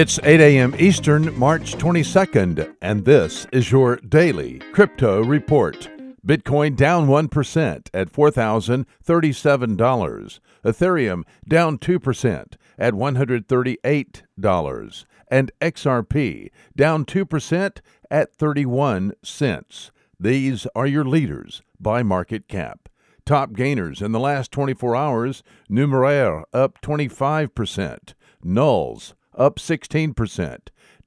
[0.00, 0.76] It's 8 a.m.
[0.78, 5.90] Eastern, March 22nd, and this is your daily crypto report.
[6.24, 10.40] Bitcoin down 1% at $4,037.
[10.64, 15.04] Ethereum down 2% at $138.
[15.32, 19.90] And XRP down 2% at 31 cents.
[20.20, 22.88] These are your leaders by market cap.
[23.26, 30.58] Top gainers in the last 24 hours Numeraire up 25%, NULS up 16%,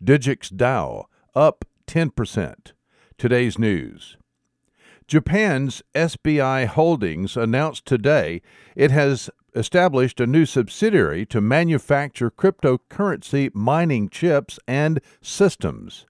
[0.04, 2.56] Digix DAO up 10%.
[3.18, 4.18] Today's news.
[5.08, 8.42] Japan's SBI Holdings announced today
[8.76, 16.06] it has established a new subsidiary to manufacture cryptocurrency mining chips and systems.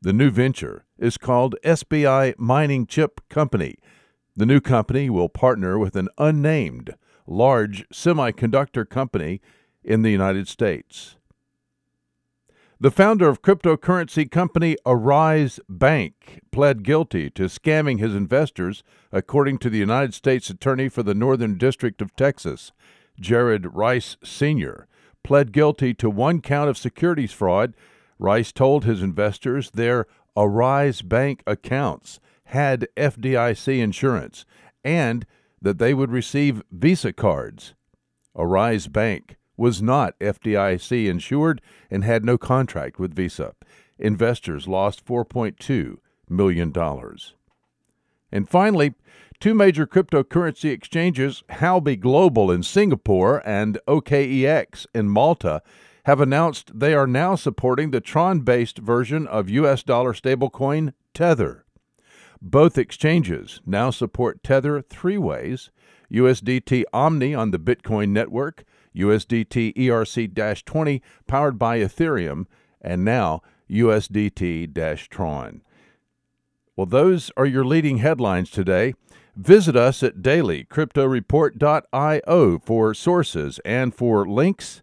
[0.00, 3.76] The new venture is called SBI Mining Chip Company.
[4.36, 6.94] The new company will partner with an unnamed
[7.26, 9.40] large semiconductor company
[9.82, 11.16] in the United States.
[12.78, 19.70] The founder of cryptocurrency company Arise Bank pled guilty to scamming his investors, according to
[19.70, 22.72] the United States Attorney for the Northern District of Texas,
[23.18, 24.88] Jared Rice Sr.,
[25.24, 27.74] pled guilty to one count of securities fraud.
[28.18, 34.44] Rice told his investors their Arise Bank accounts had FDIC insurance
[34.84, 35.24] and
[35.62, 37.72] that they would receive Visa cards.
[38.36, 43.54] Arise Bank was not FDIC insured and had no contract with Visa.
[43.98, 45.96] Investors lost $4.2
[46.28, 46.72] million.
[48.32, 48.94] And finally,
[49.40, 55.62] two major cryptocurrency exchanges, Huobi Global in Singapore and OKEX in Malta,
[56.04, 61.65] have announced they are now supporting the Tron based version of US dollar stablecoin Tether.
[62.40, 65.70] Both exchanges now support Tether three ways
[66.12, 68.62] USDT Omni on the Bitcoin network,
[68.94, 72.46] USDT ERC 20 powered by Ethereum,
[72.80, 74.72] and now USDT
[75.08, 75.62] Tron.
[76.76, 78.94] Well, those are your leading headlines today.
[79.34, 84.82] Visit us at dailycryptoreport.io for sources and for links.